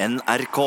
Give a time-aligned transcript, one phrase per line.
[0.00, 0.58] NRK.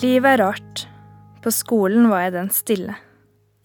[0.00, 0.88] Livet er rart.
[1.42, 2.94] På skolen var jeg den stille.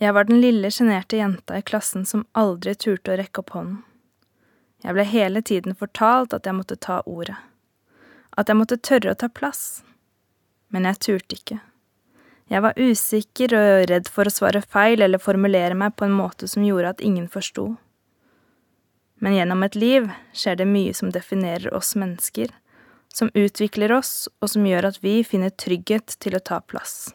[0.04, 3.87] Jeg var den lille, sjenerte jenta i klassen som aldri turte å rekke opp hånden.
[4.88, 7.36] Jeg ble hele tiden fortalt at jeg måtte ta ordet.
[8.40, 9.82] At jeg måtte tørre å ta plass.
[10.72, 11.58] Men jeg turte ikke.
[12.48, 16.48] Jeg var usikker og redd for å svare feil eller formulere meg på en måte
[16.48, 17.73] som gjorde at ingen forsto.
[19.20, 22.54] Men gjennom et liv skjer det mye som definerer oss mennesker,
[23.12, 27.09] som utvikler oss, og som gjør at vi finner trygghet til å ta plass.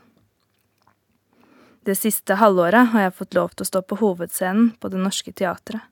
[1.89, 5.33] Det siste halvåret har jeg fått lov til å stå på hovedscenen på Det Norske
[5.33, 5.89] Teatret.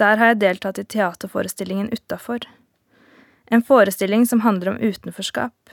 [0.00, 2.46] Der har jeg deltatt i teaterforestillingen Utafor.
[3.52, 5.72] En forestilling som handler om utenforskap.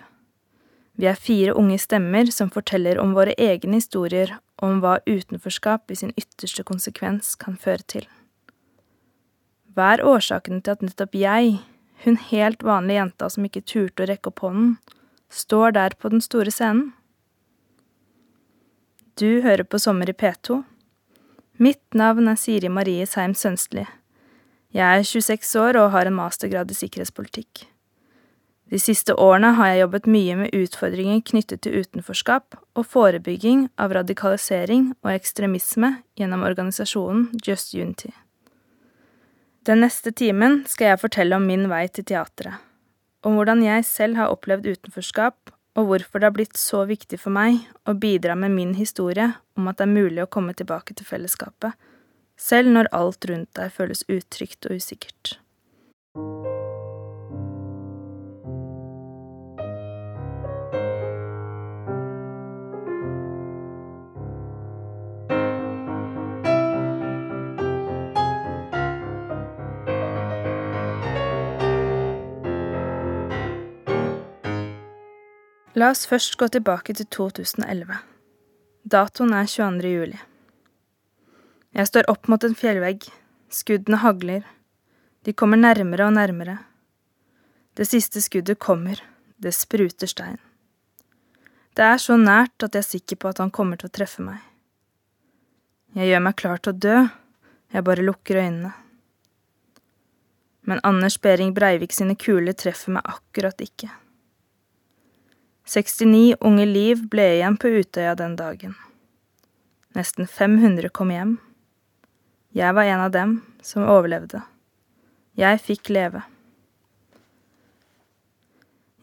[0.97, 4.33] Vi er fire unge stemmer som forteller om våre egne historier
[4.65, 8.07] om hva utenforskap i sin ytterste konsekvens kan føre til.
[9.77, 11.59] Hva er årsaken til at nettopp jeg,
[12.03, 14.73] hun helt vanlige jenta som ikke turte å rekke opp hånden,
[15.29, 16.89] står der på den store scenen?
[19.21, 20.59] Du hører på Sommer i P2.
[21.61, 23.85] Mitt navn er Siri Marie Seim Sønstli.
[24.77, 27.63] Jeg er 26 år og har en mastergrad i sikkerhetspolitikk.
[28.69, 33.95] De siste årene har jeg jobbet mye med utfordringer knyttet til utenforskap og forebygging av
[33.95, 38.11] radikalisering og ekstremisme gjennom organisasjonen Just Unity.
[39.65, 42.59] Den neste timen skal jeg fortelle om min vei til teatret,
[43.25, 47.33] om hvordan jeg selv har opplevd utenforskap og hvorfor det har blitt så viktig for
[47.33, 51.07] meg å bidra med min historie om at det er mulig å komme tilbake til
[51.07, 51.73] fellesskapet,
[52.37, 55.37] selv når alt rundt deg føles utrygt og usikkert.
[75.77, 77.99] La oss først gå tilbake til 2011.
[78.89, 79.91] Datoen er 22.
[79.91, 80.17] juli.
[81.75, 83.09] Jeg står opp mot en fjellvegg.
[83.51, 84.45] Skuddene hagler.
[85.27, 86.57] De kommer nærmere og nærmere.
[87.75, 89.01] Det siste skuddet kommer.
[89.37, 90.39] Det spruter stein.
[91.77, 94.23] Det er så nært at jeg er sikker på at han kommer til å treffe
[94.25, 94.39] meg.
[95.97, 96.97] Jeg gjør meg klar til å dø.
[97.73, 98.73] Jeg bare lukker øynene.
[100.67, 103.91] Men Anders Behring Breivik sine kuler treffer meg akkurat ikke.
[105.67, 108.75] 69 unge liv ble igjen på Utøya den dagen.
[109.95, 111.37] Nesten 500 kom hjem.
[112.57, 114.39] Jeg var en av dem som overlevde.
[115.37, 116.23] Jeg fikk leve.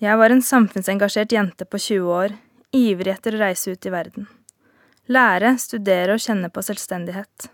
[0.03, 2.34] Jeg var en samfunnsengasjert jente på 20 år,
[2.75, 4.26] ivrig etter å reise ut i verden.
[5.06, 7.47] Lære, studere og kjenne på selvstendighet.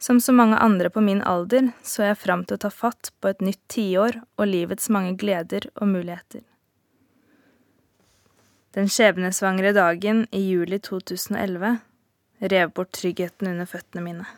[0.00, 3.28] Som så mange andre på min alder så jeg fram til å ta fatt på
[3.28, 6.40] et nytt tiår og livets mange gleder og muligheter.
[8.72, 11.80] Den skjebnesvangre dagen i juli 2011
[12.48, 14.28] rev bort tryggheten under føttene mine.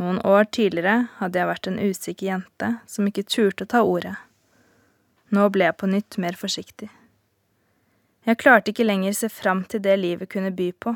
[0.00, 4.14] Noen år tidligere hadde jeg vært en usikker jente som ikke turte å ta ordet.
[5.32, 6.88] Nå ble jeg på nytt mer forsiktig.
[8.24, 10.94] Jeg klarte ikke lenger se fram til det livet kunne by på.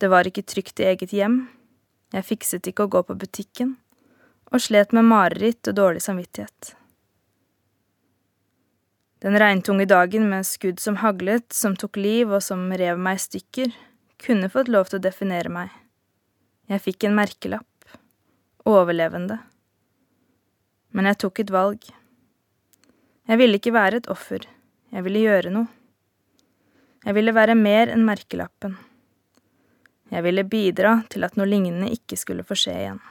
[0.00, 1.44] Det var ikke trygt i eget hjem,
[2.14, 3.74] jeg fikset ikke å gå på butikken,
[4.50, 6.74] og slet med mareritt og dårlig samvittighet.
[9.24, 13.24] Den regntunge dagen med skudd som haglet, som tok liv og som rev meg i
[13.24, 13.70] stykker,
[14.20, 15.70] kunne fått lov til å definere meg.
[16.68, 17.73] Jeg fikk en merkelapp.
[18.64, 19.38] Overlevende.
[20.96, 21.82] Men jeg tok et valg.
[23.28, 24.46] Jeg ville ikke være et offer.
[24.94, 25.68] Jeg ville gjøre noe.
[27.04, 28.78] Jeg ville være mer enn merkelappen.
[30.08, 33.02] Jeg ville bidra til at noe lignende ikke skulle få skje igjen.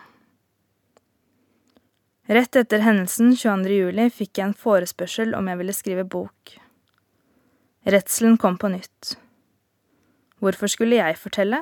[2.34, 3.78] Rett etter hendelsen 22.
[3.78, 6.58] juli fikk jeg en forespørsel om jeg ville skrive bok.
[7.84, 9.18] Redselen kom på nytt.
[10.40, 11.62] Hvorfor skulle jeg fortelle?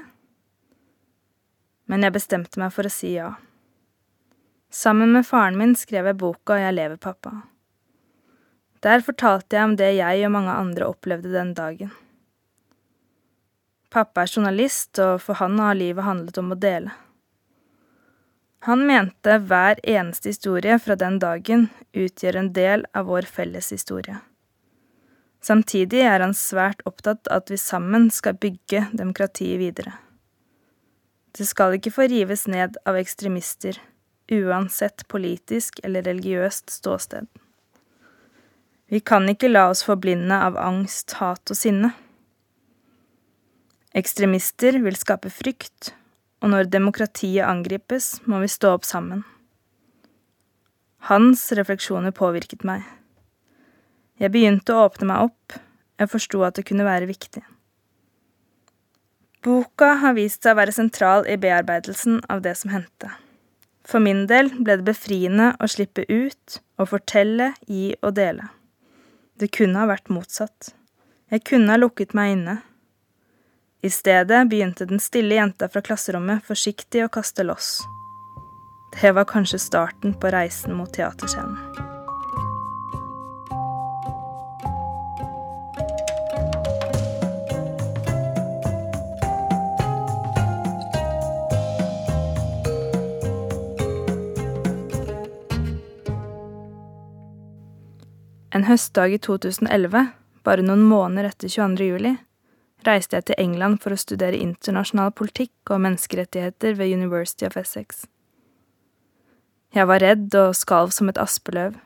[1.89, 3.33] Men jeg bestemte meg for å si ja.
[4.71, 7.41] Sammen med faren min skrev jeg boka Jeg lever, pappa.
[8.79, 11.91] Der fortalte jeg om det jeg og mange andre opplevde den dagen.
[13.91, 16.93] Pappa er journalist, og for han har livet handlet om å dele.
[18.63, 24.21] Han mente hver eneste historie fra den dagen utgjør en del av vår felles historie.
[25.43, 29.97] Samtidig er han svært opptatt av at vi sammen skal bygge demokratiet videre.
[31.35, 33.79] Det skal ikke få rives ned av ekstremister,
[34.31, 37.27] uansett politisk eller religiøst ståsted.
[38.91, 41.93] Vi kan ikke la oss forblinde av angst, hat og sinne.
[43.95, 45.93] Ekstremister vil skape frykt,
[46.43, 49.23] og når demokratiet angripes, må vi stå opp sammen.
[51.07, 52.83] Hans refleksjoner påvirket meg.
[54.21, 55.57] Jeg begynte å åpne meg opp,
[55.97, 57.41] jeg forsto at det kunne være viktig.
[59.41, 63.09] Boka har vist seg å være sentral i bearbeidelsen av det som hendte.
[63.91, 68.47] For min del ble det befriende å slippe ut og fortelle, gi og dele.
[69.35, 70.71] Det kunne ha vært motsatt.
[71.31, 72.57] Jeg kunne ha lukket meg inne.
[73.83, 77.79] I stedet begynte den stille jenta fra klasserommet forsiktig å kaste loss.
[78.95, 81.90] Det var kanskje starten på reisen mot teaterscenen.
[98.51, 100.09] En høstdag i 2011,
[100.43, 101.85] bare noen måneder etter 22.
[101.87, 102.09] juli,
[102.83, 108.03] reiste jeg til England for å studere internasjonal politikk og menneskerettigheter ved University of Essex.
[109.71, 111.79] Jeg var redd og skalv som et aspeløv.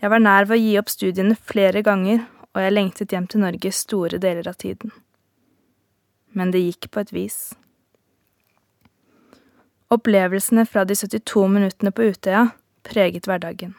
[0.00, 2.24] Jeg var nær ved å gi opp studiene flere ganger,
[2.56, 4.96] og jeg lengtet hjem til Norge store deler av tiden.
[6.32, 7.40] Men det gikk på et vis.
[9.92, 12.48] Opplevelsene fra de 72 minuttene på Utøya
[12.86, 13.76] preget hverdagen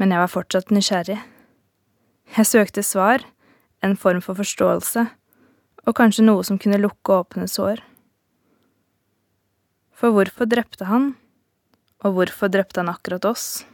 [0.00, 1.18] men jeg var fortsatt nysgjerrig.
[2.36, 3.24] Jeg søkte svar,
[3.84, 5.06] en form for forståelse,
[5.86, 7.82] og kanskje noe som kunne lukke åpne sår.
[9.92, 11.12] For hvorfor drepte han,
[12.02, 13.64] og hvorfor drepte han akkurat oss?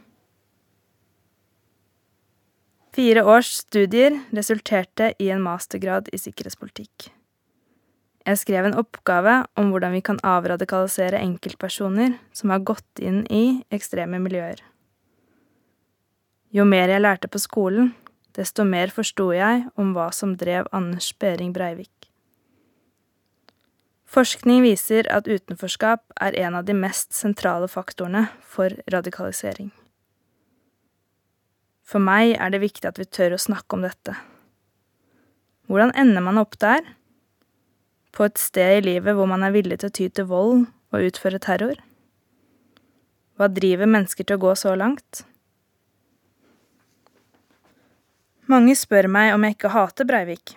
[2.93, 7.11] Fire års studier resulterte i en mastergrad i sikkerhetspolitikk.
[8.27, 13.61] Jeg skrev en oppgave om hvordan vi kan avradikalisere enkeltpersoner som har gått inn i
[13.73, 14.59] ekstreme miljøer.
[16.49, 17.91] Jo mer jeg lærte på skolen,
[18.33, 22.09] desto mer forsto jeg om hva som drev Anders Behring Breivik.
[24.09, 29.69] Forskning viser at utenforskap er en av de mest sentrale faktorene for radikalisering.
[31.85, 34.17] For meg er det viktig at vi tør å snakke om dette.
[35.69, 36.81] Hvordan ender man opp der?
[38.09, 41.09] På et sted i livet hvor man er villig til å ty til vold og
[41.13, 41.77] utføre terror?
[43.37, 45.28] Hva driver mennesker til å gå så langt?
[48.49, 50.55] Mange spør meg om jeg ikke hater Breivik.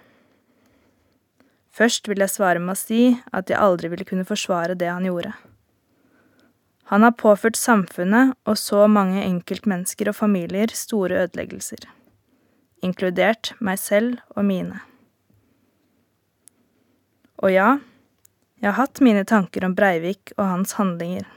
[1.76, 3.00] Først vil jeg svare med å si
[3.36, 5.32] at jeg aldri ville kunne forsvare det han gjorde.
[6.88, 11.84] Han har påført samfunnet og så mange enkeltmennesker og familier store ødeleggelser,
[12.84, 14.80] inkludert meg selv og mine.
[17.44, 17.68] Og ja,
[18.62, 21.28] jeg har hatt mine tanker om Breivik og hans handlinger.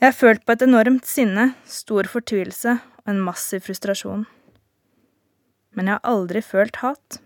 [0.00, 4.24] Jeg har følt på et enormt sinne, stor fortvilelse og en massiv frustrasjon
[5.78, 7.20] men jeg har aldri følt hat.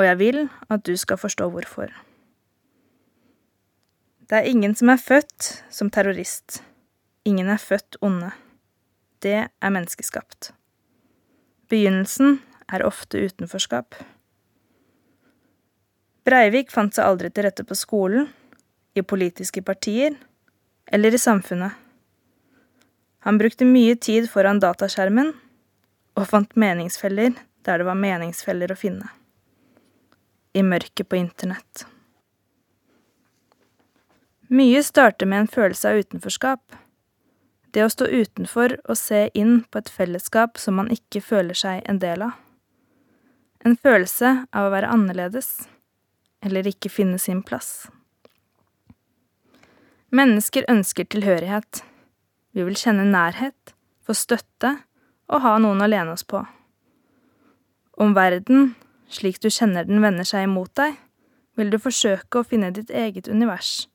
[0.00, 0.38] Og jeg vil
[0.72, 1.92] at du skal forstå hvorfor.
[4.26, 6.62] Det er ingen som er født som terrorist.
[7.28, 8.32] Ingen er født onde.
[9.22, 10.54] Det er menneskeskapt.
[11.68, 12.40] Begynnelsen
[12.72, 13.94] er ofte utenforskap.
[16.26, 18.30] Breivik fant seg aldri til rette på skolen,
[18.96, 20.16] i politiske partier
[20.88, 21.76] eller i samfunnet.
[23.28, 25.34] Han brukte mye tid foran dataskjermen
[26.16, 29.10] og fant meningsfeller der det var meningsfeller å finne.
[30.56, 31.84] I mørket på internett.
[34.48, 36.76] Mye starter med en følelse av utenforskap.
[37.74, 41.82] Det å stå utenfor og se inn på et fellesskap som man ikke føler seg
[41.90, 42.38] en del av.
[43.66, 45.66] En følelse av å være annerledes,
[46.46, 47.88] eller ikke finne sin plass.
[50.14, 51.82] Mennesker ønsker tilhørighet.
[52.54, 53.74] Vi vil kjenne nærhet,
[54.06, 54.76] få støtte
[55.32, 56.42] og ha noen å lene oss på.
[57.96, 58.74] Om verden,
[59.08, 60.96] slik du kjenner den, vender seg imot deg,
[61.56, 63.86] vil du forsøke å finne ditt eget univers.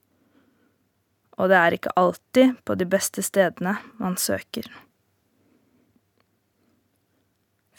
[1.38, 4.66] Og det er ikke alltid på de beste stedene man søker.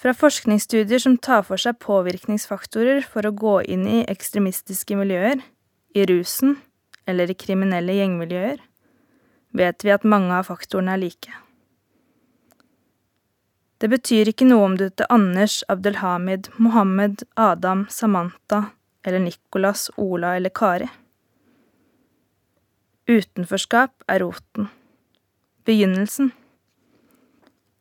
[0.03, 5.39] Fra forskningsstudier som tar for seg påvirkningsfaktorer for å gå inn i ekstremistiske miljøer,
[5.95, 6.57] i rusen
[7.07, 8.59] eller i kriminelle gjengmiljøer,
[9.55, 11.35] vet vi at mange av faktorene er like.
[13.83, 18.69] Det betyr ikke noe om du heter Anders, Abdelhamid, Mohammed, Adam, Samantha
[19.03, 20.87] eller Nicolas, Ola eller Kari.
[23.11, 24.69] Utenforskap er roten.
[25.67, 26.31] Begynnelsen.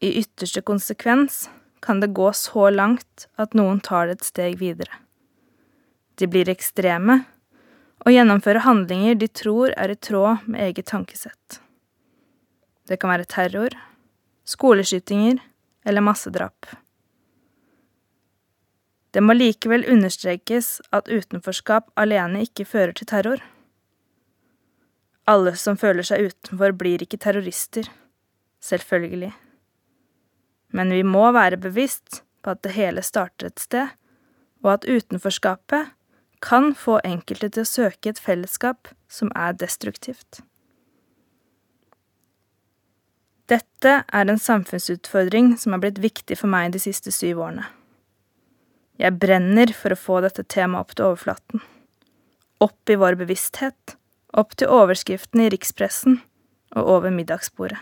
[0.01, 1.43] I ytterste konsekvens
[1.86, 5.03] kan det gå så langt at noen tar det et steg videre.
[6.17, 7.20] De blir ekstreme,
[8.01, 11.62] og gjennomfører handlinger de tror er i tråd med eget tankesett.
[12.89, 13.77] Det kan være terror,
[14.50, 15.38] skoleskytinger
[15.85, 16.65] eller massedrap.
[19.11, 23.41] Det må likevel understrekes at utenforskap alene ikke fører til terror.
[25.27, 27.89] Alle som føler seg utenfor, blir ikke terrorister.
[28.63, 29.33] Selvfølgelig.
[30.71, 33.91] Men vi må være bevisst på at det hele starter et sted,
[34.63, 35.91] og at utenforskapet
[36.41, 40.41] kan få enkelte til å søke et fellesskap som er destruktivt.
[43.51, 47.65] Dette er en samfunnsutfordring som har blitt viktig for meg de siste syv årene.
[49.01, 51.63] Jeg brenner for å få dette temaet opp til overflaten.
[52.63, 53.96] Opp i vår bevissthet,
[54.38, 56.22] opp til overskriftene i rikspressen
[56.77, 57.81] og over middagsbordet.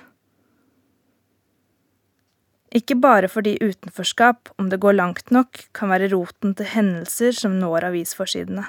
[2.74, 7.58] Ikke bare fordi utenforskap, om det går langt nok, kan være roten til hendelser som
[7.62, 8.66] når avisforsidene,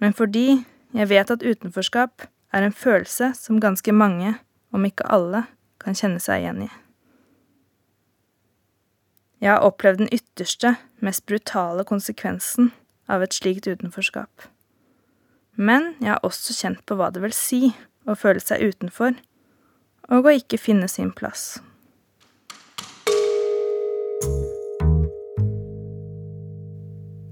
[0.00, 0.62] men fordi
[0.96, 2.24] jeg vet at utenforskap
[2.56, 4.34] er en følelse som ganske mange,
[4.72, 5.44] om ikke alle,
[5.86, 6.68] kan kjenne seg igjen i.
[9.44, 10.74] Jeg har opplevd den ytterste,
[11.04, 12.72] mest brutale konsekvensen
[13.12, 14.48] av et slikt utenforskap.
[15.54, 17.60] Men jeg har også kjent på hva det vil si
[18.08, 19.14] å føle seg utenfor,
[20.10, 21.58] og å ikke finne sin plass.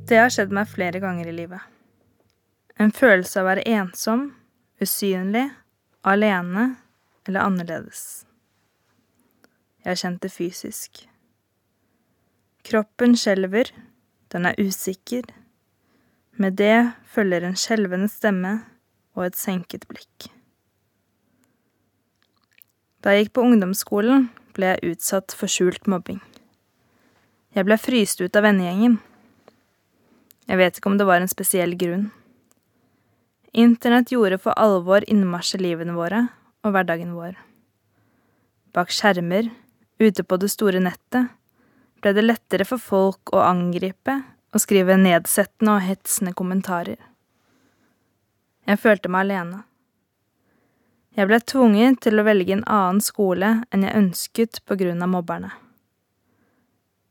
[0.04, 1.62] Det har skjedd meg flere ganger i livet.
[2.76, 4.28] En følelse av å være ensom,
[4.82, 5.46] usynlig,
[6.04, 6.74] alene
[7.24, 8.24] eller annerledes.
[9.84, 11.02] Jeg har kjent det fysisk.
[12.64, 13.68] Kroppen skjelver,
[14.32, 15.26] den er usikker.
[16.40, 18.54] Med det følger en skjelvende stemme
[19.12, 20.30] og et senket blikk.
[23.04, 26.22] Da jeg gikk på ungdomsskolen, ble jeg utsatt for skjult mobbing.
[27.52, 28.96] Jeg ble fryst ut av vennegjengen.
[30.48, 32.08] Jeg vet ikke om det var en spesiell grunn.
[33.52, 36.24] Internett gjorde for alvor innmarsj i livene våre
[36.64, 37.36] og hverdagen vår.
[38.74, 39.52] Bak skjermer,
[40.10, 41.32] ute på det store nettet,
[42.02, 44.20] ble det lettere for folk å angripe
[44.54, 47.00] og skrive nedsettende og hetsende kommentarer.
[48.64, 49.64] Jeg følte meg alene.
[51.14, 55.12] Jeg ble tvunget til å velge en annen skole enn jeg ønsket på grunn av
[55.12, 55.52] mobberne.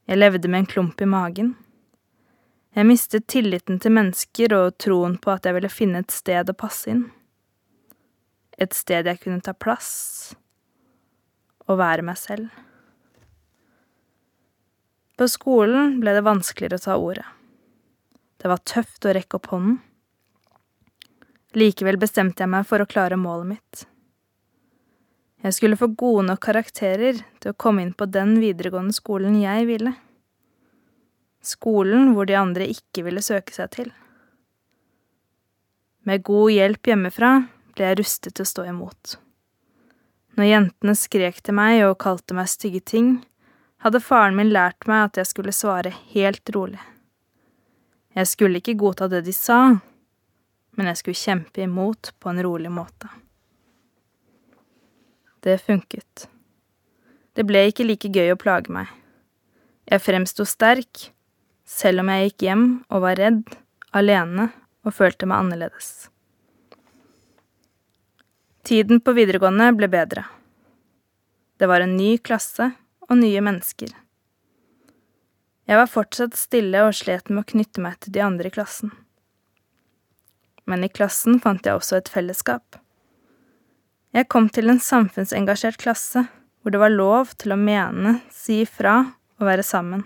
[0.09, 1.53] Jeg levde med en klump i magen.
[2.75, 6.57] Jeg mistet tilliten til mennesker og troen på at jeg ville finne et sted å
[6.57, 7.05] passe inn.
[8.59, 10.33] Et sted jeg kunne ta plass
[11.67, 12.49] og være meg selv.
[15.17, 17.25] På skolen ble det vanskeligere å ta ordet.
[18.41, 19.79] Det var tøft å rekke opp hånden.
[21.53, 23.83] Likevel bestemte jeg meg for å klare målet mitt.
[25.43, 29.67] Jeg skulle få gode nok karakterer til å komme inn på den videregående skolen jeg
[29.69, 29.93] ville
[31.43, 33.91] skolen hvor de andre ikke ville søke seg til.
[36.07, 37.33] Med god hjelp hjemmefra
[37.75, 39.17] ble jeg rustet til å stå imot.
[40.37, 43.13] Når jentene skrek til meg og kalte meg stygge ting,
[43.83, 46.79] hadde faren min lært meg at jeg skulle svare helt rolig.
[48.15, 49.59] Jeg skulle ikke godta det de sa,
[50.77, 53.09] men jeg skulle kjempe imot på en rolig måte.
[55.43, 56.29] Det funket.
[57.35, 58.87] Det ble ikke like gøy å plage meg.
[59.89, 61.09] Jeg fremsto sterk,
[61.67, 63.41] selv om jeg gikk hjem og var redd,
[63.91, 64.47] alene
[64.85, 65.89] og følte meg annerledes.
[68.63, 70.23] Tiden på videregående ble bedre.
[71.59, 72.69] Det var en ny klasse
[73.13, 73.93] og nye mennesker.
[75.69, 78.91] Jeg var fortsatt stille og slet med å knytte meg til de andre i klassen.
[80.67, 82.79] Men i klassen fant jeg også et fellesskap.
[84.13, 86.25] Jeg kom til en samfunnsengasjert klasse
[86.61, 88.99] hvor det var lov til å mene, si ifra
[89.39, 90.05] og være sammen.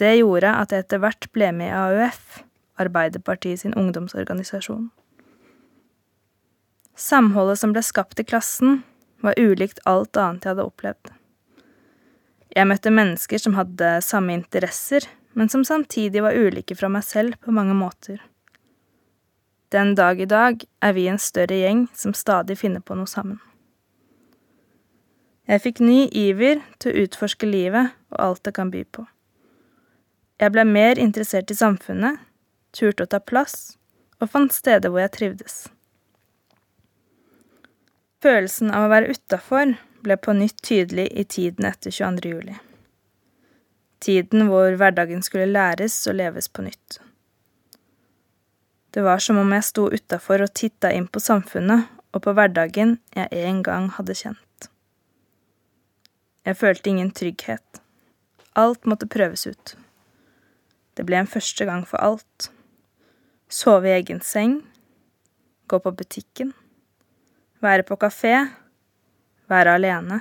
[0.00, 2.40] Det gjorde at jeg etter hvert ble med i AUF,
[2.80, 4.88] Arbeiderpartiet sin ungdomsorganisasjon.
[6.96, 8.80] Samholdet som ble skapt i klassen,
[9.20, 11.12] var ulikt alt annet jeg hadde opplevd.
[12.50, 15.06] Jeg møtte mennesker som hadde samme interesser,
[15.38, 18.18] men som samtidig var ulike fra meg selv på mange måter.
[19.70, 23.38] Den dag i dag er vi en større gjeng som stadig finner på noe sammen.
[25.46, 29.06] Jeg fikk ny iver til å utforske livet og alt det kan by på.
[30.42, 32.18] Jeg ble mer interessert i samfunnet,
[32.74, 33.76] turte å ta plass
[34.18, 35.56] og fant steder hvor jeg trivdes.
[38.20, 42.32] Følelsen av å være utafor ble på nytt tydelig i tiden etter 22.
[42.34, 42.56] juli.
[44.00, 47.00] Tiden hvor hverdagen skulle læres og leves på nytt.
[48.90, 52.96] Det var som om jeg sto utafor og titta inn på samfunnet og på hverdagen
[53.14, 54.70] jeg en gang hadde kjent.
[56.46, 57.82] Jeg følte ingen trygghet.
[58.58, 59.76] Alt måtte prøves ut.
[60.96, 62.48] Det ble en første gang for alt.
[63.50, 64.62] Sove i egen seng.
[65.70, 66.54] Gå på butikken.
[67.62, 68.48] Være på kafé.
[69.50, 70.20] Være alene.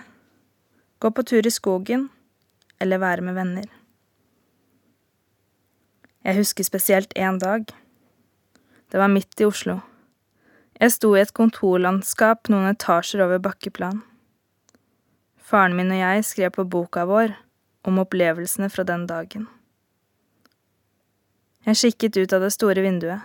[0.99, 2.09] Gå på tur i skogen.
[2.81, 3.67] Eller være med venner.
[6.25, 7.65] Jeg husker spesielt én dag.
[8.91, 9.79] Det var midt i Oslo.
[10.79, 14.01] Jeg sto i et kontorlandskap noen etasjer over bakkeplan.
[15.37, 17.35] Faren min og jeg skrev på boka vår
[17.83, 19.47] om opplevelsene fra den dagen.
[21.67, 23.21] Jeg kikket ut av det store vinduet.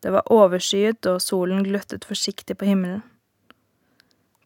[0.00, 3.02] Det var overskyet, og solen gløttet forsiktig på himmelen.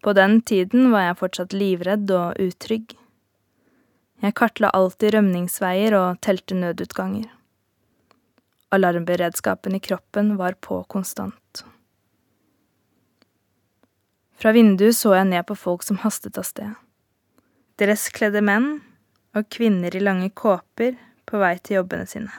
[0.02, 2.96] På den tiden var jeg fortsatt livredd og utrygg.
[4.22, 7.28] Jeg kartla alltid rømningsveier og telte nødutganger.
[8.74, 11.64] Alarmberedskapen i kroppen var på konstant.
[14.42, 16.70] Fra vinduet så jeg ned på folk som hastet av sted.
[17.78, 18.72] Dresskledde menn
[19.38, 20.96] og kvinner i lange kåper
[21.30, 22.32] på vei til jobbene sine.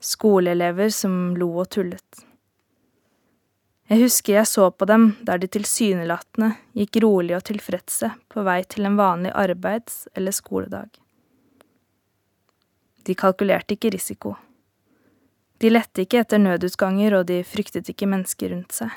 [0.00, 2.24] Skoleelever som lo og tullet.
[3.92, 8.62] Jeg husker jeg så på dem der de tilsynelatende gikk rolig og tilfredse på vei
[8.64, 10.88] til en vanlig arbeids- eller skoledag.
[13.04, 14.36] De kalkulerte ikke risiko.
[15.60, 18.94] De lette ikke etter nødutganger, og de fryktet ikke mennesker rundt seg.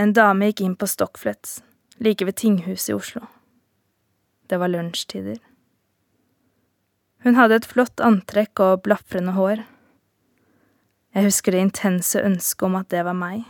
[0.00, 1.60] En dame gikk inn på Stockflets,
[2.00, 3.26] like ved tinghuset i Oslo.
[4.48, 5.36] Det var lunsjtider.
[7.22, 9.62] Hun hadde et flott antrekk og blafrende hår.
[11.12, 13.44] Jeg husker det intense ønsket om at det var meg.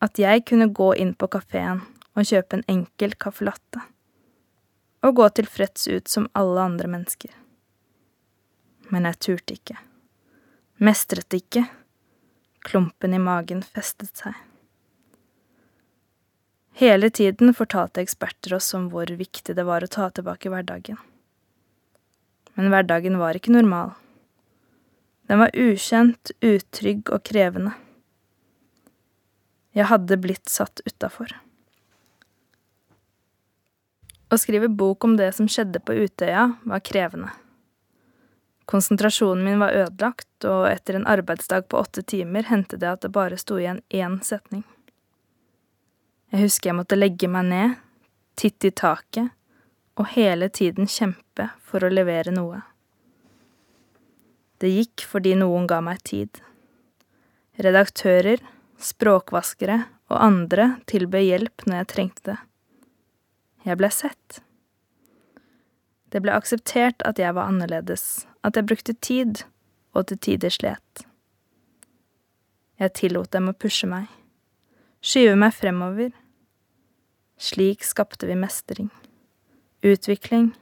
[0.00, 1.82] At jeg kunne gå inn på kafeen
[2.16, 3.82] og kjøpe en enkel caffè latte
[5.00, 7.30] og gå tilfreds ut som alle andre mennesker.
[8.92, 9.78] Men jeg turte ikke.
[10.80, 11.64] Mestret ikke.
[12.66, 14.34] Klumpen i magen festet seg.
[16.80, 21.00] Hele tiden fortalte eksperter oss om hvor viktig det var å ta tilbake hverdagen.
[22.56, 23.94] Men hverdagen var ikke normal.
[25.30, 27.70] Den var ukjent, utrygg og krevende.
[29.70, 31.30] Jeg hadde blitt satt utafor.
[34.26, 37.30] Å skrive bok om det som skjedde på Utøya, var krevende.
[38.66, 43.12] Konsentrasjonen min var ødelagt, og etter en arbeidsdag på åtte timer hendte det at det
[43.14, 44.64] bare sto igjen én setning.
[46.34, 47.78] Jeg husker jeg måtte legge meg ned,
[48.34, 49.30] titte i taket
[49.94, 52.64] og hele tiden kjempe for å levere noe.
[54.60, 56.42] Det gikk fordi noen ga meg tid.
[57.60, 58.42] Redaktører,
[58.80, 62.38] språkvaskere og andre tilbød hjelp når jeg trengte det.
[63.64, 64.40] Jeg ble sett.
[66.10, 69.44] Det ble akseptert at jeg var annerledes, at jeg brukte tid,
[69.94, 71.04] og til tider slet.
[72.80, 74.08] Jeg tillot dem å pushe meg,
[75.04, 76.12] skyve meg fremover.
[77.40, 78.90] Slik skapte vi mestring,
[79.84, 80.52] utvikling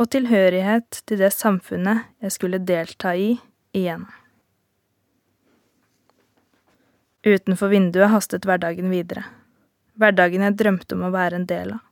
[0.00, 3.34] og tilhørighet til det samfunnet jeg skulle delta i
[3.76, 4.06] igjen.
[7.20, 9.26] Utenfor vinduet hastet hverdagen videre
[10.00, 11.84] hverdagen jeg drømte om å være en del av.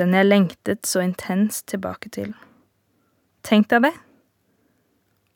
[0.00, 2.32] Den jeg lengtet så intenst tilbake til.
[3.44, 3.92] Tenk deg det!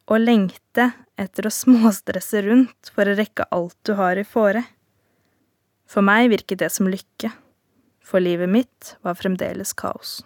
[0.06, 4.62] Å lengte etter å småstresse rundt for å rekke alt du har i fore.
[5.90, 7.32] For meg virket det som lykke,
[8.06, 10.20] for livet mitt var fremdeles kaos.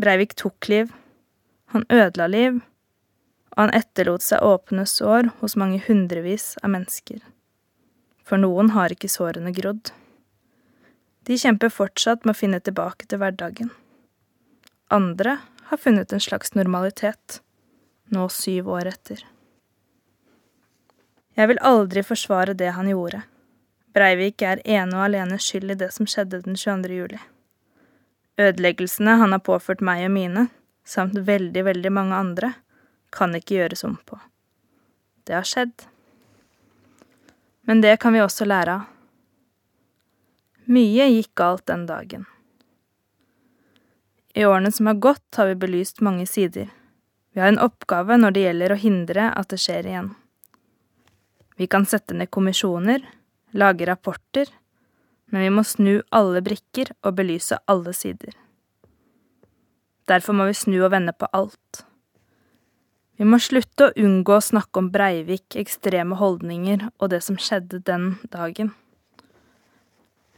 [0.00, 0.92] Breivik tok liv,
[1.74, 2.62] han ødela liv,
[3.52, 7.20] og han etterlot seg åpne sår hos mange hundrevis av mennesker
[8.32, 9.90] for noen har ikke sårene grodd.
[11.28, 13.68] De kjemper fortsatt med å finne tilbake til hverdagen.
[14.88, 17.42] Andre har funnet en slags normalitet,
[18.08, 19.20] nå syv år etter.
[21.36, 23.22] Jeg vil aldri forsvare det han gjorde.
[23.92, 26.96] Breivik er ene og alene skyld i det som skjedde den 22.
[26.96, 27.20] juli.
[28.42, 30.46] Ødeleggelsene han har påført meg og mine,
[30.84, 32.52] samt veldig, veldig mange andre,
[33.12, 34.18] kan ikke gjøres om på.
[35.26, 35.86] Det har skjedd.
[37.68, 38.88] Men det kan vi også lære av.
[40.72, 42.26] Mye gikk galt den dagen.
[44.34, 46.70] I årene som har gått, har vi belyst mange sider.
[47.32, 50.12] Vi har en oppgave når det gjelder å hindre at det skjer igjen.
[51.60, 53.02] Vi kan sette ned kommisjoner,
[53.52, 54.48] lage rapporter,
[55.32, 58.36] men vi må snu alle brikker og belyse alle sider.
[60.10, 61.84] Derfor må vi snu og vende på alt.
[63.16, 67.80] Vi må slutte å unngå å snakke om Breivik, ekstreme holdninger og det som skjedde
[67.86, 68.72] den dagen.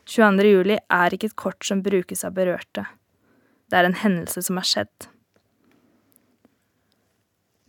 [0.05, 0.45] 22.
[0.51, 2.85] juli er ikke et kort som brukes av berørte.
[3.73, 5.09] Det er en hendelse som har skjedd.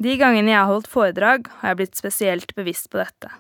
[0.04, 3.32] De gangene jeg har holdt foredrag, har jeg blitt spesielt bevisst på dette.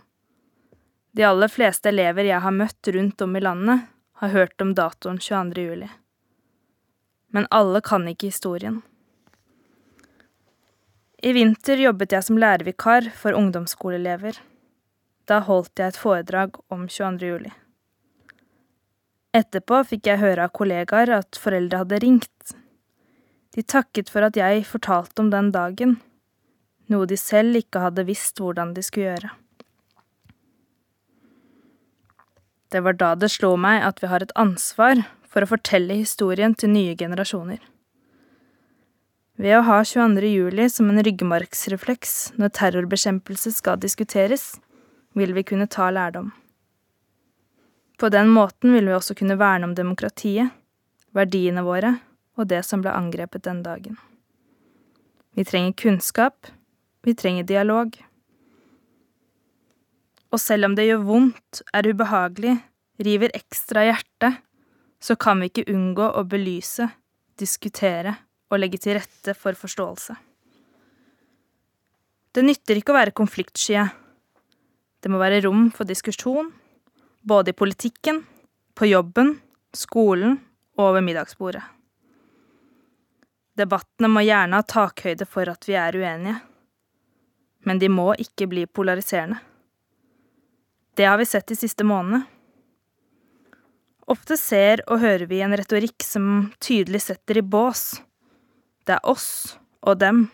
[1.15, 3.85] De aller fleste elever jeg har møtt rundt om i landet,
[4.19, 5.61] har hørt om datoen 22.
[5.63, 5.87] juli.
[7.31, 8.81] Men alle kan ikke historien.
[11.23, 14.41] I vinter jobbet jeg som lærervikar for ungdomsskoleelever.
[15.23, 17.31] Da holdt jeg et foredrag om 22.
[17.31, 17.53] juli.
[19.35, 22.55] Etterpå fikk jeg høre av kollegaer at foreldre hadde ringt.
[23.55, 25.95] De takket for at jeg fortalte om den dagen,
[26.91, 29.33] noe de selv ikke hadde visst hvordan de skulle gjøre.
[32.71, 36.55] Det var da det slo meg at vi har et ansvar for å fortelle historien
[36.55, 37.59] til nye generasjoner.
[39.35, 40.29] Ved å ha 22.
[40.31, 44.53] juli som en ryggmargsrefleks når terrorbekjempelse skal diskuteres,
[45.15, 46.31] vil vi kunne ta lærdom.
[47.99, 50.51] På den måten vil vi også kunne verne om demokratiet,
[51.15, 51.97] verdiene våre
[52.35, 53.99] og det som ble angrepet den dagen.
[55.35, 56.47] Vi trenger kunnskap,
[57.03, 57.95] vi trenger dialog.
[60.35, 62.57] Og selv om det gjør vondt, er ubehagelig,
[63.07, 64.41] river ekstra hjertet,
[64.99, 66.89] så kan vi ikke unngå å belyse,
[67.39, 68.17] diskutere
[68.51, 70.15] og legge til rette for forståelse.
[72.35, 73.85] Det nytter ikke å være konfliktsky.
[74.99, 76.51] Det må være rom for diskusjon
[77.25, 78.25] både i politikken,
[78.75, 79.37] på jobben,
[79.73, 80.35] skolen
[80.77, 81.63] og ved middagsbordet.
[83.55, 86.35] Debattene må gjerne ha takhøyde for at vi er uenige,
[87.65, 89.39] men de må ikke bli polariserende.
[90.95, 92.23] Det har vi sett de siste månedene.
[94.07, 97.97] Ofte ser og hører vi en retorikk som tydelig setter i bås.
[98.85, 100.27] Det er oss og dem.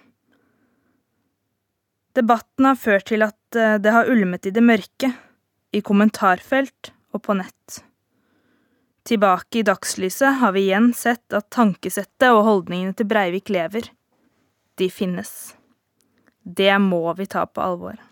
[2.14, 5.14] Debatten har ført til at eh, det har ulmet i det mørke
[5.72, 7.80] i kommentarfelt og på nett.
[9.08, 13.88] Tilbake i dagslyset har vi igjen sett at tankesettet og holdningene til Breivik lever.
[14.78, 15.56] De finnes.
[16.44, 18.11] Det må vi ta på alvor.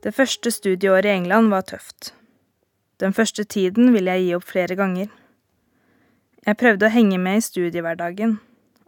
[0.00, 2.14] Det første studieåret i England var tøft.
[3.00, 5.10] Den første tiden ville jeg gi opp flere ganger.
[6.46, 8.38] Jeg prøvde å henge med i studiehverdagen,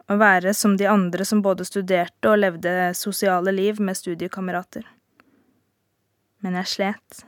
[0.09, 4.87] å være som de andre som både studerte og levde sosiale liv med studiekamerater.
[6.41, 7.21] Men jeg slet.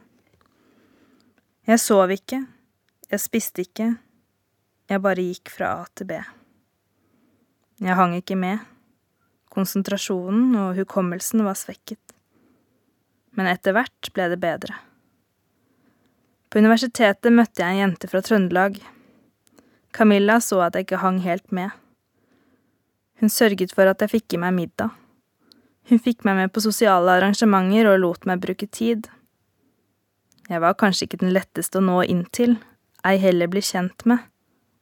[1.70, 2.42] Jeg sov ikke,
[3.12, 3.92] jeg spiste ikke,
[4.90, 6.18] jeg bare gikk fra A til B.
[7.86, 8.66] Jeg hang ikke med,
[9.54, 12.15] konsentrasjonen og hukommelsen var svekket.
[13.36, 14.76] Men etter hvert ble det bedre.
[16.50, 18.78] På universitetet møtte jeg en jente fra Trøndelag.
[19.96, 21.74] Camilla så at jeg ikke hang helt med.
[23.20, 24.94] Hun sørget for at jeg fikk i meg middag.
[25.90, 29.10] Hun fikk meg med på sosiale arrangementer og lot meg bruke tid.
[30.50, 32.58] Jeg var kanskje ikke den letteste å nå inn til,
[33.06, 34.24] ei heller bli kjent med,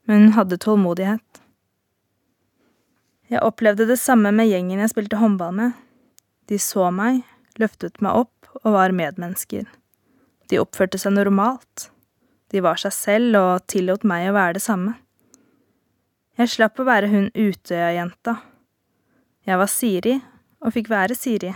[0.08, 1.42] men hun hadde tålmodighet.
[3.32, 5.78] Jeg opplevde det samme med gjengen jeg spilte håndball med.
[6.52, 7.24] De så meg,
[7.62, 9.66] løftet meg opp og var medmennesker.
[10.50, 11.90] De oppførte seg normalt.
[12.54, 14.96] De var seg selv og tillot meg å være det samme.
[16.38, 18.40] Jeg slapp å være hun Utøya-jenta.
[19.46, 20.16] Jeg var Siri,
[20.64, 21.52] og fikk være Siri,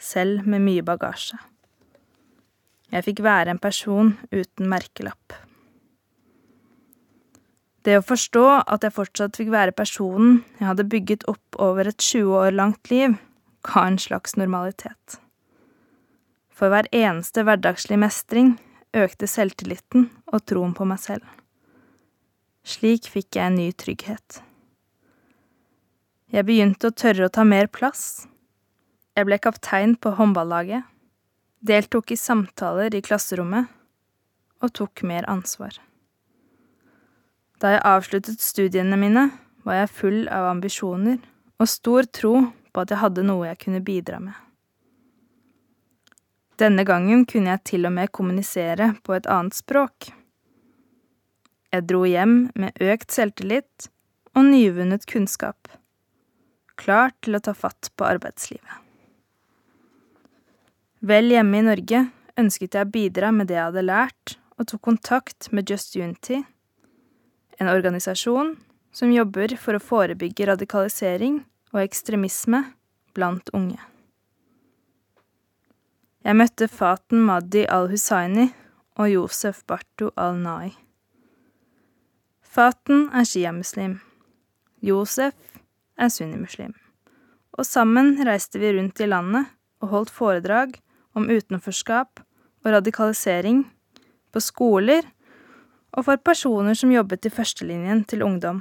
[0.00, 1.38] selv med mye bagasje.
[2.90, 5.36] Jeg fikk være en person uten merkelapp.
[7.86, 12.02] Det å forstå at jeg fortsatt fikk være personen jeg hadde bygget opp over et
[12.02, 13.14] 20 år langt liv,
[13.64, 15.20] ga en slags normalitet.
[16.58, 18.56] For hver eneste hverdagslig mestring
[18.96, 21.26] økte selvtilliten og troen på meg selv.
[22.66, 24.40] Slik fikk jeg en ny trygghet.
[26.34, 28.26] Jeg begynte å tørre å ta mer plass.
[29.14, 30.82] Jeg ble kaptein på håndballaget,
[31.62, 33.70] deltok i samtaler i klasserommet
[34.58, 35.78] og tok mer ansvar.
[37.62, 39.28] Da jeg avsluttet studiene mine,
[39.62, 41.22] var jeg full av ambisjoner
[41.58, 42.34] og stor tro
[42.74, 44.47] på at jeg hadde noe jeg kunne bidra med.
[46.58, 50.08] Denne gangen kunne jeg til og med kommunisere på et annet språk.
[51.70, 53.86] Jeg dro hjem med økt selvtillit
[54.34, 55.68] og nyvunnet kunnskap,
[56.80, 58.84] klar til å ta fatt på arbeidslivet.
[60.98, 62.00] Vel hjemme i Norge
[62.40, 66.40] ønsket jeg å bidra med det jeg hadde lært, og tok kontakt med Just Unity,
[67.62, 68.56] en organisasjon
[68.90, 72.64] som jobber for å forebygge radikalisering og ekstremisme
[73.14, 73.78] blant unge.
[76.26, 78.48] Jeg møtte Faten Maddi al-Hussaini
[78.98, 80.72] og Josef Barto al-Nai.
[82.42, 84.00] Faten er sjiamuslim.
[84.82, 85.36] Josef
[85.94, 86.74] er sunnimuslim.
[87.54, 89.46] Og sammen reiste vi rundt i landet
[89.78, 90.74] og holdt foredrag
[91.14, 92.18] om utenforskap
[92.64, 93.62] og radikalisering
[94.34, 95.06] på skoler
[95.94, 98.60] og for personer som jobbet i førstelinjen til ungdom,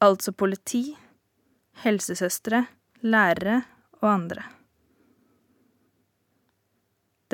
[0.00, 0.96] altså politi,
[1.84, 2.64] helsesøstre,
[3.04, 3.62] lærere
[4.00, 4.48] og andre.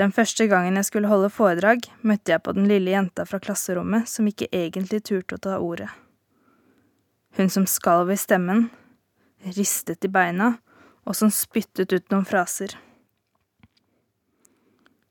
[0.01, 4.09] Den første gangen jeg skulle holde foredrag, møtte jeg på den lille jenta fra klasserommet
[4.09, 5.91] som ikke egentlig turte å ta ordet.
[7.37, 8.71] Hun som skalv i stemmen,
[9.45, 10.55] ristet i beina
[11.05, 12.79] og som spyttet ut noen fraser.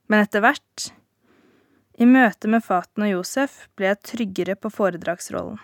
[0.09, 0.89] Men etter hvert,
[2.01, 5.59] i møte med Faten og Josef, ble jeg tryggere på foredragsrollen.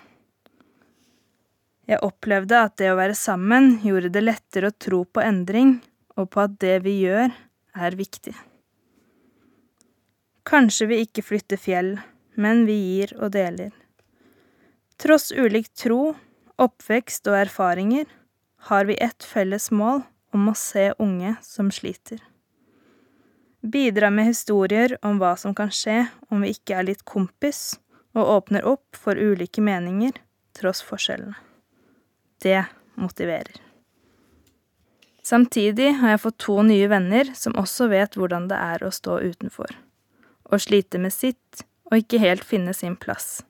[1.90, 5.80] Jeg opplevde at det å være sammen gjorde det lettere å tro på endring,
[6.18, 7.34] og på at det vi gjør,
[7.76, 8.36] er viktig.
[10.46, 11.96] Kanskje vi ikke flytter fjell,
[12.38, 13.72] men vi gir og deler.
[15.02, 16.14] Tross ulik tro,
[16.62, 18.06] oppvekst og erfaringer
[18.70, 20.04] har vi ett felles mål
[20.36, 22.22] om å se unge som sliter.
[23.62, 27.80] Bidra med historier om hva som kan skje om vi ikke er litt kompis,
[28.16, 30.14] og åpner opp for ulike meninger
[30.56, 31.36] tross forskjellene.
[32.40, 32.62] Det
[32.96, 33.58] motiverer.
[35.26, 39.18] Samtidig har jeg fått to nye venner som også vet hvordan det er å stå
[39.26, 39.74] utenfor,
[40.52, 43.44] og slite med sitt og ikke helt finne sin plass.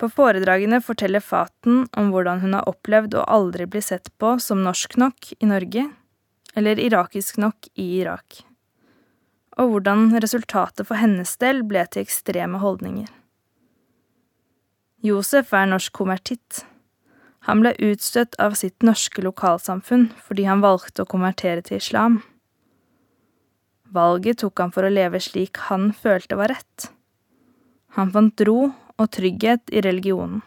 [0.00, 4.64] På foredragene forteller Faten om hvordan hun har opplevd å aldri bli sett på som
[4.66, 5.86] norsk nok i Norge,
[6.58, 8.42] eller irakisk nok i Irak,
[9.58, 13.08] og hvordan resultatet for hennes del ble til ekstreme holdninger.
[15.04, 16.64] Josef er norsk konvertitt.
[17.44, 22.22] Han ble utstøtt av sitt norske lokalsamfunn fordi han valgte å konvertere til islam.
[23.94, 26.88] Valget tok han for å leve slik han følte var rett.
[27.94, 30.42] Han fant ro og trygghet i religionen.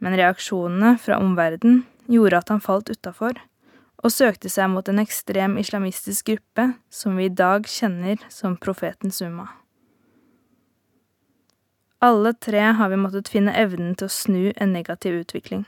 [0.00, 3.36] Men reaksjonene fra omverdenen gjorde at han falt utafor,
[4.04, 9.20] og søkte seg mot en ekstrem islamistisk gruppe som vi i dag kjenner som Profetens
[9.24, 9.48] Umma.
[12.04, 15.64] Alle tre har vi måttet finne evnen til å snu en negativ utvikling.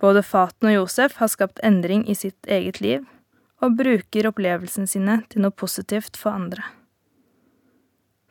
[0.00, 3.04] Både Faten og Josef har skapt endring i sitt eget liv,
[3.64, 6.64] og bruker opplevelsene sine til noe positivt for andre.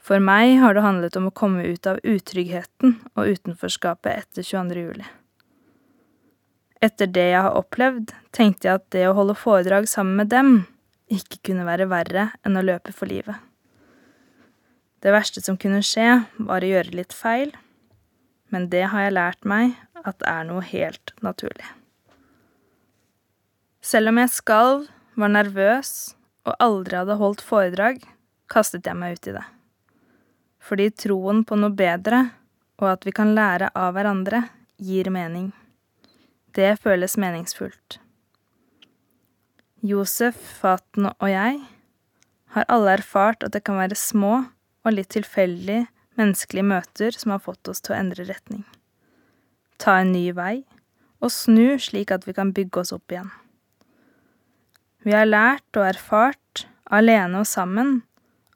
[0.06, 4.84] For meg har det handlet om å komme ut av utryggheten og utenforskapet etter 22.
[4.84, 5.08] juli.
[6.84, 10.52] Etter det jeg har opplevd, tenkte jeg at det å holde foredrag sammen med dem
[11.10, 13.38] ikke kunne være verre enn å løpe for livet.
[15.02, 17.52] Det verste som kunne skje, var å gjøre litt feil,
[18.54, 19.74] men det har jeg lært meg
[20.06, 21.68] at er noe helt naturlig.
[23.86, 24.88] Selv om jeg skalv,
[25.20, 28.02] var nervøs og aldri hadde holdt foredrag,
[28.52, 29.46] kastet jeg meg ut i det.
[30.66, 32.22] Fordi troen på noe bedre,
[32.82, 34.44] og at vi kan lære av hverandre,
[34.78, 35.54] gir mening.
[36.56, 38.00] Det føles meningsfullt.
[39.86, 41.60] Josef, Faten og jeg
[42.56, 44.34] har alle erfart at det kan være små
[44.86, 45.86] og litt tilfeldig
[46.20, 48.64] menneskelige møter som har fått oss til å endre retning.
[49.82, 50.64] Ta en ny vei,
[51.20, 53.32] og snu slik at vi kan bygge oss opp igjen.
[55.06, 58.00] Vi har lært og erfart, alene og sammen,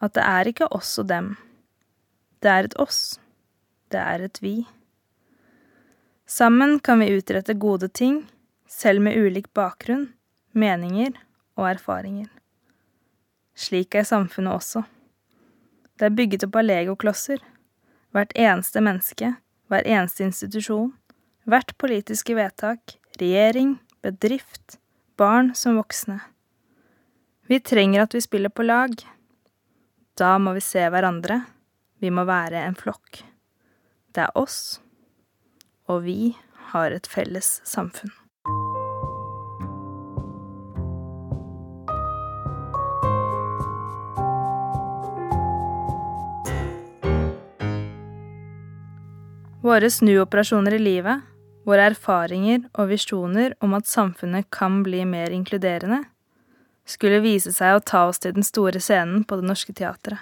[0.02, 1.36] at det er ikke oss og dem.
[2.42, 3.20] Det er et oss.
[3.94, 4.56] Det er et vi.
[6.26, 8.24] Sammen kan vi utrette gode ting,
[8.66, 10.08] selv med ulik bakgrunn,
[10.58, 11.14] meninger
[11.54, 12.32] og erfaringer.
[13.54, 14.84] Slik er samfunnet også.
[16.02, 17.46] Det er bygget opp av legoklosser.
[18.10, 19.36] Hvert eneste menneske,
[19.70, 20.96] hver eneste institusjon,
[21.46, 24.80] hvert politiske vedtak, regjering, bedrift,
[25.14, 26.22] barn som voksne.
[27.50, 28.92] Vi trenger at vi spiller på lag.
[30.14, 31.40] Da må vi se hverandre.
[31.98, 33.24] Vi må være en flokk.
[34.14, 34.78] Det er oss,
[35.90, 36.36] og vi
[36.70, 38.14] har et felles samfunn.
[49.66, 51.26] Våre snuoperasjoner i livet,
[51.66, 56.04] våre erfaringer og visjoner om at samfunnet kan bli mer inkluderende,
[56.90, 60.22] skulle vise seg å ta oss til den store scenen på Det Norske Teatret.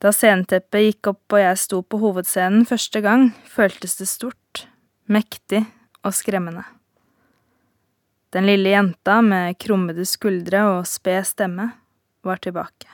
[0.00, 4.66] Da sceneteppet gikk opp og jeg sto på hovedscenen første gang, føltes det stort,
[5.08, 5.62] mektig
[6.04, 6.66] og skremmende.
[8.34, 11.70] Den lille jenta med krummede skuldre og sped stemme
[12.26, 12.90] var tilbake.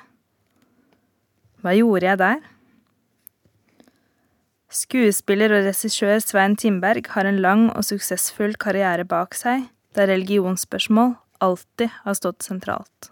[1.62, 2.40] Hva gjorde jeg der?
[4.72, 9.66] Skuespiller og regissør Svein Timberg har en lang og suksessfull karriere bak seg,
[9.98, 13.10] der religionsspørsmål alltid har stått sentralt.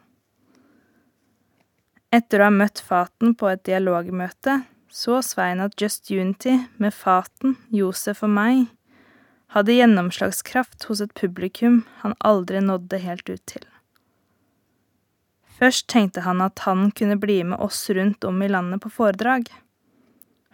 [2.10, 7.54] Etter å ha møtt Faten på et dialogmøte, så Svein at Just Unity med Faten,
[7.70, 8.64] Josef og meg
[9.54, 13.66] hadde gjennomslagskraft hos et publikum han aldri nådde helt ut til.
[15.60, 19.50] Først tenkte han at han kunne bli med oss rundt om i landet på foredrag.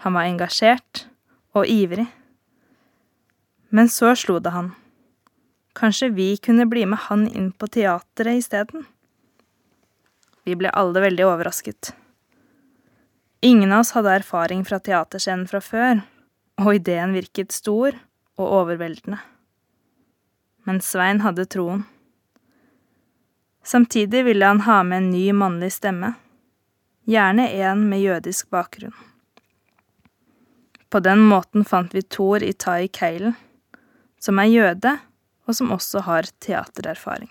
[0.03, 1.07] Han var engasjert
[1.55, 2.09] og ivrig.
[3.71, 4.73] Men så slo det han.
[5.77, 8.87] Kanskje vi kunne bli med han inn på teatret isteden?
[10.45, 11.91] Vi ble alle veldig overrasket.
[13.45, 16.01] Ingen av oss hadde erfaring fra teaterscenen fra før,
[16.63, 17.93] og ideen virket stor
[18.41, 19.19] og overveldende.
[20.65, 21.85] Men Svein hadde troen.
[23.67, 26.15] Samtidig ville han ha med en ny mannlig stemme,
[27.05, 28.95] gjerne en med jødisk bakgrunn.
[30.89, 33.37] På den måten fant vi Thor i Tai Keilen,
[34.23, 34.95] som er jøde,
[35.47, 37.31] og som også har teatererfaring.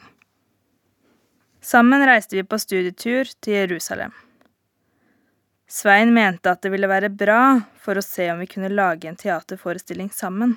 [1.65, 4.13] Sammen reiste vi på studietur til Jerusalem.
[5.65, 9.17] Svein mente at det ville være bra for å se om vi kunne lage en
[9.17, 10.55] teaterforestilling sammen.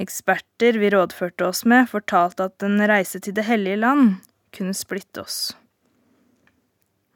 [0.00, 4.14] Eksperter vi rådførte oss med, fortalte at en reise til Det hellige land
[4.52, 5.40] kunne splitte oss.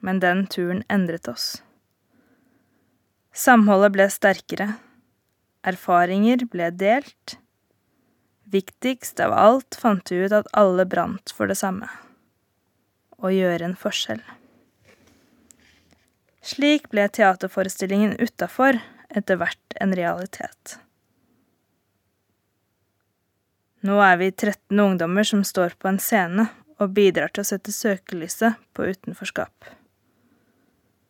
[0.01, 1.63] Men den turen endret oss.
[3.37, 4.69] Samholdet ble sterkere.
[5.67, 7.37] Erfaringer ble delt.
[8.47, 11.89] Viktigst av alt fant vi ut at alle brant for det samme
[13.19, 14.21] å gjøre en forskjell.
[16.47, 18.79] Slik ble teaterforestillingen utafor
[19.11, 20.77] etter hvert en realitet.
[23.87, 26.47] Nå er vi 13 ungdommer som står på en scene
[26.79, 29.73] og bidrar til å sette søkelyset på utenforskap.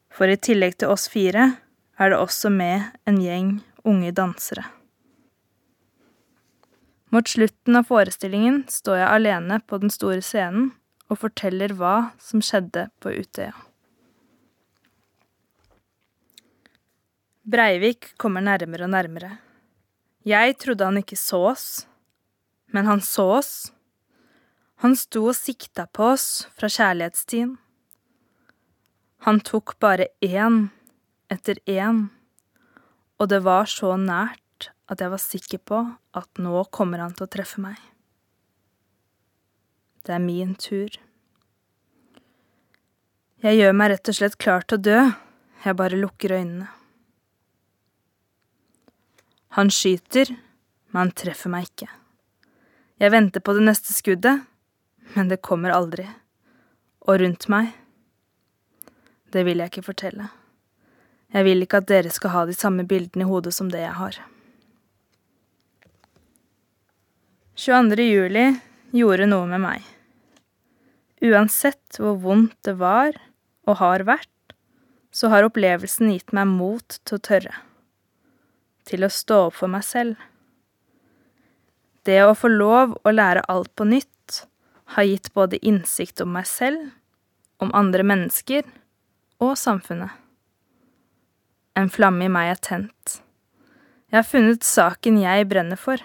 [0.09, 1.51] For i tillegg til oss fire
[2.01, 4.65] er det også med en gjeng unge dansere.
[7.15, 10.73] Mot slutten av forestillingen står jeg alene på den store scenen
[11.07, 13.55] og forteller hva som skjedde på Utøya.
[17.47, 19.37] Breivik kommer nærmere og nærmere.
[20.27, 21.67] Jeg trodde han ikke så oss,
[22.75, 23.53] men han så oss.
[24.83, 27.55] Han sto og sikta på oss fra kjærlighetstiden.
[29.31, 30.67] Han tok bare én
[31.31, 32.09] etter én,
[33.23, 34.43] og det var så nært
[34.87, 35.83] at jeg var sikker på
[36.17, 37.77] at nå kommer han til å treffe meg.
[40.07, 40.95] Det er min tur.
[43.43, 45.01] Jeg gjør meg rett og slett klar til å dø,
[45.67, 46.69] jeg bare lukker øynene.
[49.59, 50.31] Han skyter,
[50.93, 51.89] men han treffer meg ikke.
[53.01, 54.45] Jeg venter på det neste skuddet,
[55.17, 56.07] men det kommer aldri.
[57.07, 57.75] Og rundt meg
[59.33, 60.29] Det vil jeg ikke fortelle.
[61.35, 63.93] Jeg vil ikke at dere skal ha de samme bildene i hodet som det jeg
[63.99, 64.19] har.
[67.57, 68.03] 22.
[68.05, 68.43] juli
[68.93, 69.85] gjorde noe med meg.
[71.25, 73.15] Uansett hvor vondt det var
[73.65, 74.53] og har vært,
[75.09, 77.55] så har opplevelsen gitt meg mot til å tørre.
[78.85, 80.19] Til å stå opp for meg selv.
[82.05, 84.43] Det å få lov å lære alt på nytt
[84.93, 86.91] har gitt både innsikt om meg selv,
[87.57, 88.69] om andre mennesker
[89.41, 90.13] og samfunnet.
[91.73, 93.17] En flamme i meg er tent.
[94.13, 96.05] Jeg har funnet saken jeg brenner for.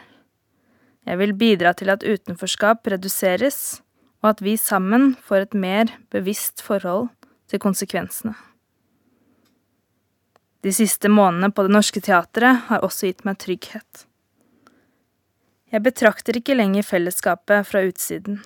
[1.05, 3.81] Jeg vil bidra til at utenforskap reduseres
[4.21, 7.09] og at vi sammen får et mer bevisst forhold
[7.49, 8.35] til konsekvensene.
[10.61, 14.05] De siste månedene på Det Norske Teatret har også gitt meg trygghet.
[15.73, 18.43] Jeg betrakter ikke lenger fellesskapet fra utsiden.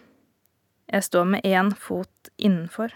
[0.88, 2.94] Jeg står med én fot innenfor.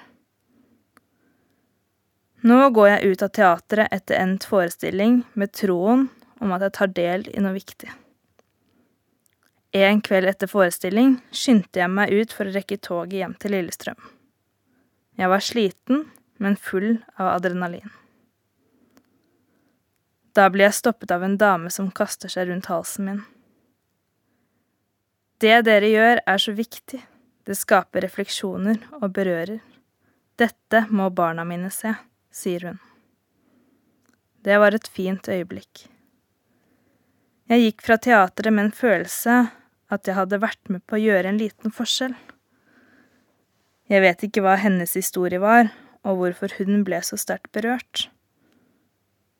[2.47, 6.07] Nå går jeg ut av teatret etter endt forestilling med troen
[6.39, 7.89] om at jeg tar del i noe viktig.
[9.71, 13.99] En kveld etter forestilling skyndte jeg meg ut for å rekke toget hjem til Lillestrøm.
[15.19, 16.07] Jeg var sliten,
[16.41, 17.91] men full av adrenalin.
[20.33, 23.21] Da blir jeg stoppet av en dame som kaster seg rundt halsen min.
[25.39, 27.01] Det dere gjør, er så viktig.
[27.45, 29.61] Det skaper refleksjoner og berører.
[30.39, 31.93] Dette må barna mine se,
[32.31, 32.81] sier hun.
[34.41, 35.85] Det var et fint øyeblikk.
[37.49, 39.37] Jeg gikk fra teatret med en følelse
[39.89, 42.13] at jeg hadde vært med på å gjøre en liten forskjell.
[43.89, 45.71] Jeg vet ikke hva hennes historie var,
[46.05, 48.07] og hvorfor hun ble så sterkt berørt.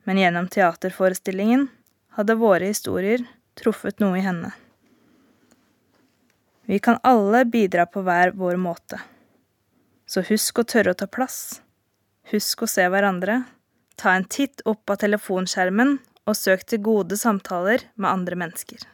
[0.10, 1.68] Men gjennom teaterforestillingen
[2.18, 3.22] hadde våre historier
[3.60, 4.52] truffet noe i henne.
[6.70, 9.00] Vi kan alle bidra på hver vår måte.
[10.10, 11.62] Så husk å tørre å ta plass.
[12.34, 13.44] Husk å se hverandre.
[13.98, 15.98] Ta en titt opp av telefonskjermen
[16.30, 18.86] og søk til gode samtaler med andre mennesker.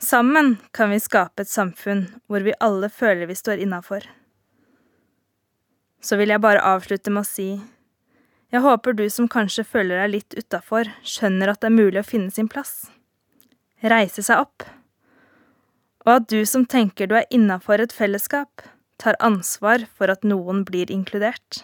[0.00, 4.06] Sammen kan vi skape et samfunn hvor vi alle føler vi står innafor.
[6.00, 7.50] Så vil jeg bare avslutte med å si
[8.50, 12.06] jeg håper du som kanskje føler deg litt utafor, skjønner at det er mulig å
[12.06, 12.88] finne sin plass.
[13.78, 14.64] Reise seg opp.
[16.02, 18.64] Og at du som tenker du er innafor et fellesskap,
[18.98, 21.62] tar ansvar for at noen blir inkludert.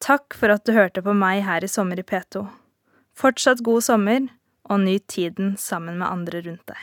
[0.00, 2.44] Takk for at du hørte på meg her i Sommer i P2.
[3.16, 4.28] Fortsatt god sommer
[4.70, 6.78] og nyt tiden sammen med andre rundt deg.